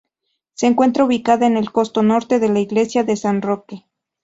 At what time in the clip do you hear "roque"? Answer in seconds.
3.43-3.85